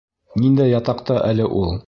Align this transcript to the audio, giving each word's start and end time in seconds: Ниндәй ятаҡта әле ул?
Ниндәй 0.45 0.71
ятаҡта 0.73 1.21
әле 1.31 1.51
ул? 1.63 1.75